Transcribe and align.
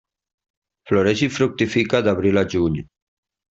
Floreix 0.93 1.21
i 1.29 1.31
fructifica 1.37 2.03
d'abril 2.09 2.45
a 2.45 2.47
juny. 2.57 2.85